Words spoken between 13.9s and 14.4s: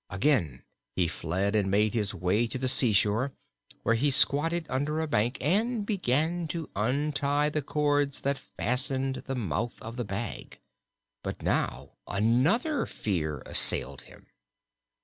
him.